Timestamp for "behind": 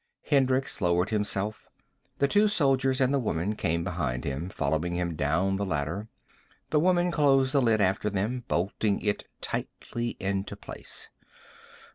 3.83-4.23